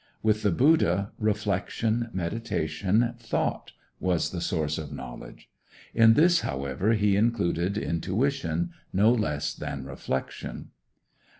[0.23, 5.47] With the Buddha, reflection, meditation, thought was the source of knowledge.
[5.93, 10.69] In this, however, he included intuition no less than reflection.